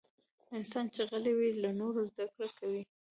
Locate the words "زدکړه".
2.11-2.49